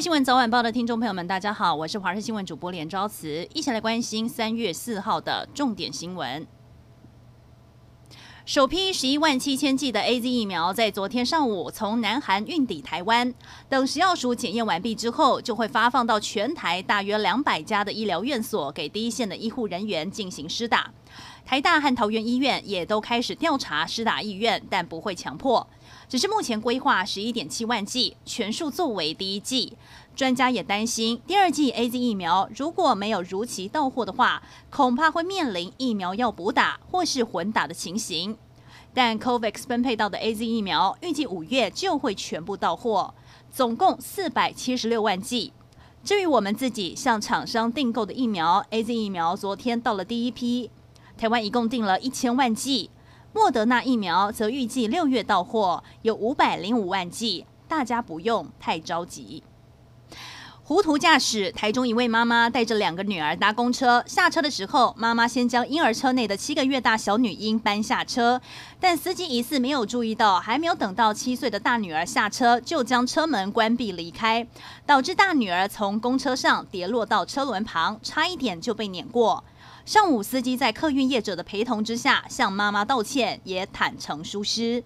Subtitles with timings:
[0.00, 6.46] 新闻早晚报的听众朋友们，大家好，我是华视新闻主播连昭慈，一起来关心三月四号的重点新闻。
[8.46, 13.34] 首批十一万七千剂的 AZ 疫苗在昨天上午从南韩运抵台湾，
[13.68, 20.90] 等食药署检验完毕之后，就会发放到全台大约两百家的医疗院所，给第一线的医护人员进行施打。
[21.44, 25.68] 台大和桃园医院也都开始调查施打意愿，但不会强迫。
[26.10, 29.78] 只是目前规划十一点七万剂，全数作为第一剂。
[30.16, 38.36] 专家也担心，第二剂 AZ 疫苗如果没有如期到货的话，恐怕会面临疫苗要补打或是混打的情形。
[38.92, 43.14] 但 COVAX 分配到的 AZ 疫苗预计五月就会全部到货，
[43.52, 45.52] 总共四百七十六万剂。
[46.02, 50.72] 至于我们自己向厂商订购的疫苗，AZ 疫苗昨天到了第一批。
[51.16, 52.90] 台湾一共订了一千万剂，
[53.32, 59.44] 莫德纳疫苗则预计六月到货，有五百零五万剂，大家不用太着急。
[60.64, 68.40] 糊涂驾驶，台中一位妈妈带着两个女儿搭公车，下车的时候，妈妈先将婴儿车内的七个月大小女婴搬下车，
[68.78, 74.46] 但司机疑似没有注意到，还没有等到七岁的大女儿下车，就将车门关闭离开，
[74.86, 79.42] 导致大女儿从公车上跌落到车轮旁，差一点就被碾过。
[79.84, 84.84] 上午，司机在客运业者的陪同之下向妈妈道歉，也坦诚疏失。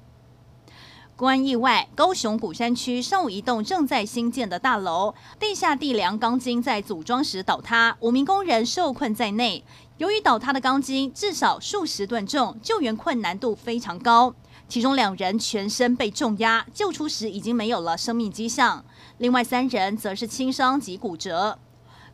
[1.17, 9.65] 公安意外，高雄鼓山区上午一栋正在兴建的大楼，地下地梁钢筋在组装时倒塌，五名工人受困在内。
[9.99, 14.35] 由于倒塌的钢筋至少数十吨重，救援困难度非常高。
[14.67, 18.85] 其中两人全身被重压，救出时已经没有了生命迹象，
[19.19, 21.59] 另外三人则是轻伤及骨折。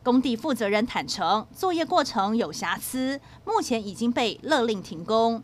[0.03, 5.43] 工地负责人坦承，作业过程有瑕疵，目前已经被勒令停工。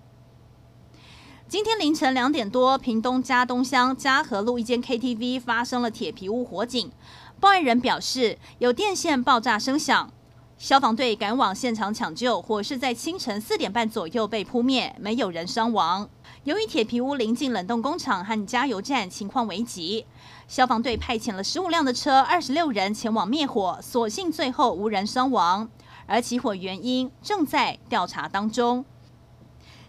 [1.47, 6.91] 今天凌晨两点多，屏东佳冬乡嘉和路一间 KTV 发生了铁皮屋火警，
[7.39, 10.11] 报案人表示有电线爆炸声响，
[10.58, 16.10] 消防队赶往现场抢救，火势在清晨四点半左右被扑灭，没有人伤亡。
[16.47, 20.05] 由于铁皮屋临近冷冻工厂和加油站，情况危急。
[20.47, 25.69] 消防队派遣了十五辆的车，二十六人前往灭火，所幸最后无人伤亡，
[26.05, 28.86] 而起火原因正在调查当中。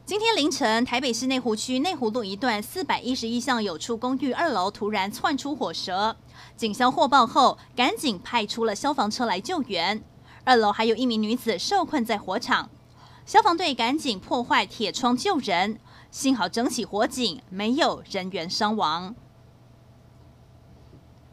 [0.04, 6.16] 今天凌晨，台北市内湖区内湖路一段四百一十一巷有处公寓二楼突然窜出火舌，
[6.56, 10.02] 警消获报后赶紧派出了消防车来救援。
[10.42, 12.68] 二楼还有一名女子受困在火场，
[13.24, 15.78] 消防队赶紧破坏铁窗救人，
[16.10, 19.14] 幸好整起火警没有人员伤亡。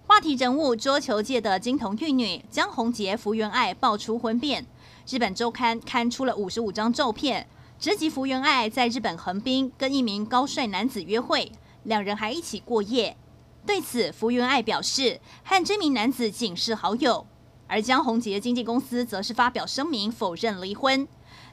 [0.05, 4.65] 话题人物，桌球界的金童玉女江宏杰、福原爱爆出婚变。
[5.09, 7.47] 日本周刊刊出了五十五张照片，
[7.79, 11.51] 直击福原爱在日本横滨跟一名高帅男子约会，
[11.83, 13.17] 两人还一起过夜。
[13.65, 17.25] 对此，福原爱表示和这名男子仅是好友，
[17.67, 21.07] 而江宏杰经纪公司则是发表声明否认离婚。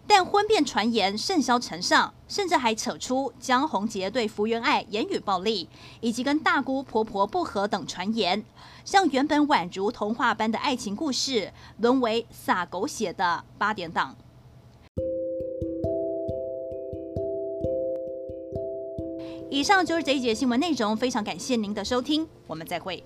[0.04, 5.68] 但婚变传言甚嚣尘上，甚至还扯出江宏杰对福原爱言语暴力，
[6.00, 8.44] 以及跟大姑婆婆不和等传言，
[8.90, 14.16] 让原本宛如童话般的爱情故事，沦为洒狗血的八点档。
[19.48, 23.04] 以上就是这一节新闻内容，非常感谢您的收听，我们再会。